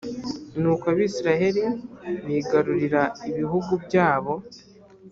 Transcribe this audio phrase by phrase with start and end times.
[0.59, 1.63] nuko abayisraheli
[2.27, 4.33] bigarurira ibihugu byabo,